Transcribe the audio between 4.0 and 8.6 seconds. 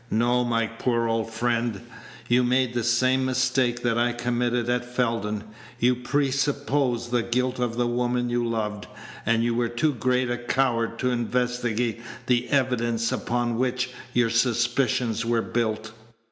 committed at Felden. You presupposed the guilt of the woman you